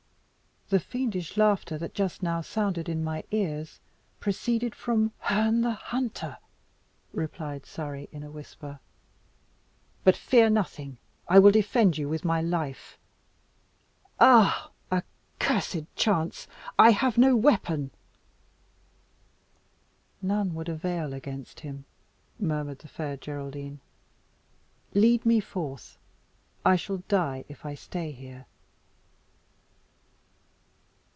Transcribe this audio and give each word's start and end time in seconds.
The 0.73 0.79
fiendish 0.79 1.35
laughter 1.35 1.77
that 1.79 1.93
just 1.93 2.23
now 2.23 2.39
sounded 2.39 2.87
in 2.87 3.03
my 3.03 3.25
ears 3.31 3.81
proceeded 4.21 4.73
from" 4.73 5.11
"Herne 5.19 5.59
the 5.59 5.73
Hunter," 5.73 6.37
replied 7.11 7.65
Surrey, 7.65 8.07
in 8.13 8.23
a 8.23 8.31
whisper. 8.31 8.79
"But 10.05 10.15
fear 10.15 10.49
nothing. 10.49 10.97
I 11.27 11.39
will 11.39 11.51
defend 11.51 11.97
you 11.97 12.07
with 12.07 12.23
my 12.23 12.39
life. 12.39 12.97
Ah! 14.17 14.71
accursed 14.89 15.93
chance! 15.97 16.47
I 16.79 16.91
have 16.91 17.17
no 17.17 17.35
weapon." 17.35 17.91
"None 20.21 20.53
would 20.55 20.69
avail 20.69 21.13
against 21.13 21.59
him," 21.59 21.83
murmured 22.39 22.79
the 22.79 22.87
Fair 22.87 23.17
Geraldine. 23.17 23.81
"Lead 24.93 25.25
me 25.25 25.41
forth; 25.41 25.97
I 26.65 26.77
shall 26.77 27.03
die 27.09 27.43
if 27.49 27.65
I 27.65 27.75
stay 27.75 28.13
here." 28.13 28.45